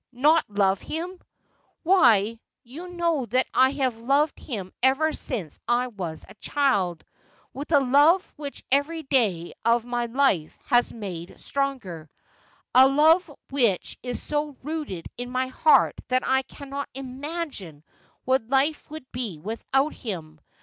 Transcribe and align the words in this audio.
Not 0.11 0.45
love 0.49 0.81
him! 0.81 1.21
Why, 1.83 2.39
you 2.63 2.87
know 2.87 3.27
that 3.27 3.45
I 3.53 3.69
have 3.69 3.99
loved 3.99 4.39
him 4.39 4.73
ever 4.81 5.13
since 5.13 5.59
I 5.67 5.89
was 5.89 6.25
a 6.27 6.33
child, 6.39 7.03
with 7.53 7.71
a 7.71 7.79
love 7.81 8.33
which 8.35 8.63
every 8.71 9.03
day 9.03 9.53
of 9.63 9.85
my 9.85 10.07
life 10.07 10.57
has 10.65 10.91
made 10.91 11.39
stronger— 11.39 12.09
a 12.73 12.87
love 12.87 13.29
which 13.51 13.99
is 14.01 14.19
so 14.23 14.57
rooted 14.63 15.05
in 15.17 15.29
my 15.29 15.49
heart 15.49 15.93
that 16.07 16.27
I 16.27 16.41
cannot 16.41 16.89
imagine 16.95 17.83
what 18.25 18.49
life 18.49 18.89
would 18.89 19.05
be 19.11 19.35
like 19.37 19.45
without 19.45 19.93
him. 19.93 20.39